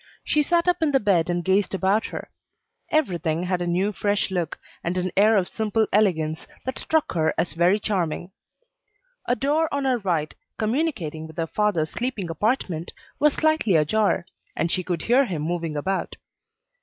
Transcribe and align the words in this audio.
She 0.23 0.41
sat 0.41 0.67
up 0.67 0.81
in 0.81 0.93
the 0.93 0.99
bed 0.99 1.29
and 1.29 1.45
gazed 1.45 1.75
about 1.75 2.07
her. 2.07 2.31
Everything 2.89 3.43
had 3.43 3.61
a 3.61 3.67
new, 3.67 3.91
fresh 3.91 4.31
look, 4.31 4.57
and 4.83 4.97
an 4.97 5.11
air 5.15 5.37
of 5.37 5.47
simple 5.47 5.85
elegance, 5.93 6.47
that 6.65 6.79
struck 6.79 7.11
her 7.11 7.35
as 7.37 7.53
very 7.53 7.79
charming. 7.79 8.31
A 9.27 9.35
door 9.35 9.71
on 9.71 9.85
her 9.85 9.99
right, 9.99 10.33
communicating 10.57 11.27
with 11.27 11.37
her 11.37 11.45
father's 11.45 11.91
sleeping 11.91 12.31
apartment, 12.31 12.93
was 13.19 13.33
slightly 13.33 13.75
ajar, 13.75 14.25
and 14.55 14.71
she 14.71 14.83
could 14.83 15.03
hear 15.03 15.25
him 15.25 15.43
moving 15.43 15.77
about. 15.77 16.15